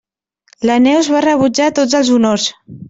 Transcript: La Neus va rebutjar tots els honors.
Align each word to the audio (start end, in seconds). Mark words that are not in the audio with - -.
La 0.69 0.79
Neus 0.87 1.11
va 1.17 1.23
rebutjar 1.27 1.71
tots 1.83 2.03
els 2.03 2.13
honors. 2.19 2.53